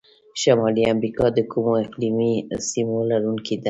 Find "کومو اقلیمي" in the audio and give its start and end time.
1.51-2.33